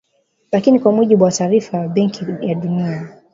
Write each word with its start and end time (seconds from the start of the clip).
Lakini 0.51 0.79
kwa 0.79 0.91
mujibu 0.91 1.23
wa 1.23 1.31
taarifa 1.31 1.77
ya 1.77 1.87
Benki 1.87 2.25
ya 2.41 2.55
Dunia 2.55 3.21